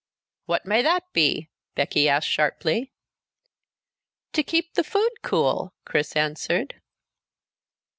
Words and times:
"What 0.47 0.65
may 0.65 0.81
that 0.81 1.03
be?" 1.13 1.51
Becky 1.75 2.09
asked 2.09 2.27
sharply. 2.27 2.91
"To 4.33 4.41
keep 4.41 4.73
the 4.73 4.83
food 4.83 5.11
cool," 5.21 5.75
Chris 5.85 6.15
answered. 6.15 6.81